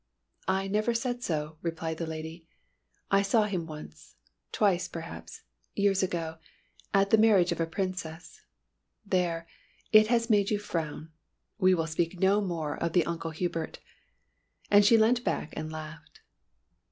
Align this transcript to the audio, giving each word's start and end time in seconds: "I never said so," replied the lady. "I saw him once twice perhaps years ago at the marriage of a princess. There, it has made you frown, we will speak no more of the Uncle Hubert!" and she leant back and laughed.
"I 0.47 0.67
never 0.67 0.95
said 0.95 1.21
so," 1.21 1.59
replied 1.61 1.97
the 1.99 2.07
lady. 2.07 2.47
"I 3.11 3.21
saw 3.21 3.43
him 3.43 3.67
once 3.67 4.15
twice 4.51 4.87
perhaps 4.87 5.43
years 5.75 6.01
ago 6.01 6.39
at 6.91 7.11
the 7.11 7.19
marriage 7.19 7.51
of 7.51 7.59
a 7.61 7.67
princess. 7.67 8.41
There, 9.05 9.47
it 9.91 10.07
has 10.07 10.27
made 10.27 10.49
you 10.49 10.57
frown, 10.57 11.11
we 11.59 11.75
will 11.75 11.85
speak 11.85 12.19
no 12.19 12.41
more 12.41 12.75
of 12.75 12.93
the 12.93 13.05
Uncle 13.05 13.29
Hubert!" 13.29 13.77
and 14.71 14.83
she 14.83 14.97
leant 14.97 15.23
back 15.23 15.53
and 15.55 15.71
laughed. 15.71 16.21